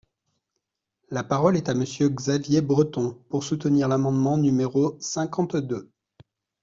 La 1.11 1.23
parole 1.23 1.57
est 1.57 1.69
à 1.69 1.75
Monsieur 1.75 2.09
Xavier 2.09 2.61
Breton, 2.61 3.21
pour 3.29 3.43
soutenir 3.43 3.87
l’amendement 3.87 4.35
numéro 4.39 4.97
cinquante-deux. 4.99 5.91